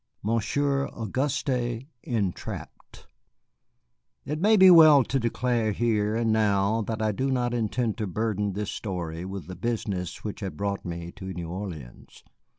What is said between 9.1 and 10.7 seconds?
with the business which had